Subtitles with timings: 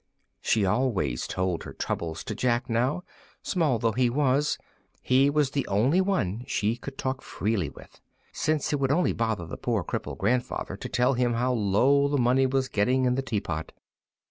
[0.41, 3.03] She always told her troubles to Jack now;
[3.43, 4.57] small though he was,
[5.03, 8.01] he was the only one she could talk freely with,
[8.31, 12.17] since it would only bother the poor crippled grandfather to tell him how low the
[12.17, 13.73] money was getting in the teapot.